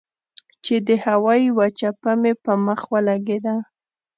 چې 0.65 0.75
د 0.87 0.89
هوا 1.05 1.33
يوه 1.47 1.67
چپه 1.79 2.11
مې 2.21 2.33
پۀ 2.43 2.53
مخ 2.65 2.81
ولګېده 2.91 3.55